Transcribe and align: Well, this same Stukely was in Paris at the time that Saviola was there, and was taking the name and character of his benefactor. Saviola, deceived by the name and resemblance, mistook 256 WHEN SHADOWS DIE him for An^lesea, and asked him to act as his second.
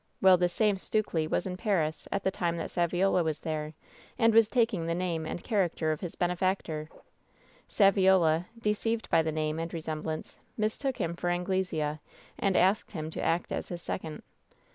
Well, 0.19 0.35
this 0.35 0.51
same 0.53 0.77
Stukely 0.79 1.27
was 1.27 1.45
in 1.45 1.57
Paris 1.57 2.07
at 2.11 2.23
the 2.23 2.31
time 2.31 2.57
that 2.57 2.71
Saviola 2.71 3.23
was 3.23 3.41
there, 3.41 3.75
and 4.17 4.33
was 4.33 4.49
taking 4.49 4.87
the 4.87 4.95
name 4.95 5.27
and 5.27 5.43
character 5.43 5.91
of 5.91 6.01
his 6.01 6.15
benefactor. 6.15 6.89
Saviola, 7.69 8.47
deceived 8.59 9.11
by 9.11 9.21
the 9.21 9.31
name 9.31 9.59
and 9.59 9.71
resemblance, 9.71 10.37
mistook 10.57 10.95
256 10.95 10.99
WHEN 10.99 11.35
SHADOWS 11.35 11.69
DIE 11.69 11.77
him 11.77 11.97
for 11.99 11.99
An^lesea, 11.99 11.99
and 12.39 12.57
asked 12.57 12.91
him 12.93 13.11
to 13.11 13.21
act 13.21 13.51
as 13.51 13.67
his 13.67 13.83
second. 13.83 14.23